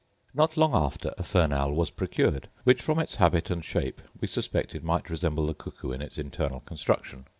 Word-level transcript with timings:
Not 0.33 0.57
long 0.57 0.73
after 0.73 1.13
a 1.15 1.21
fern 1.21 1.53
owl 1.53 1.73
was 1.73 1.91
procured, 1.91 2.49
which, 2.63 2.81
from 2.81 2.97
its 2.97 3.17
habit 3.17 3.51
and 3.51 3.63
shape, 3.63 4.01
we 4.19 4.27
suspected 4.27 4.83
might 4.83 5.11
resemble 5.11 5.45
the 5.45 5.53
cuckoo 5.53 5.91
in 5.91 6.01
its 6.01 6.17
internal 6.17 6.61
construction. 6.61 7.27